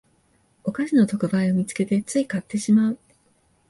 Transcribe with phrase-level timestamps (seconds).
[0.63, 2.97] お菓子の特売を見つけてつい買ってしまう